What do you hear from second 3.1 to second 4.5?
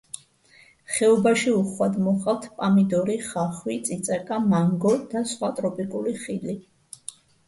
ხახვი, წიწაკა,